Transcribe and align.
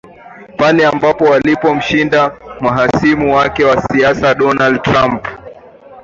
Pale 0.57 0.85
ambapo 0.85 1.33
alipomshinda 1.33 2.35
mhasimu 2.61 3.35
wake 3.35 3.63
wa 3.65 3.81
kisiasa 3.81 4.33
Donald 4.35 4.81
Trump 4.81 5.27